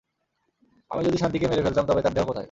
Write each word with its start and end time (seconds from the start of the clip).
আমি 0.91 1.01
যদি 1.07 1.17
শান্তিকে 1.17 1.45
মেরে 1.47 1.63
ফেলতাম 1.63 1.85
তবে 1.85 2.01
তার 2.01 2.13
দেহ 2.13 2.23
কোথায়? 2.23 2.39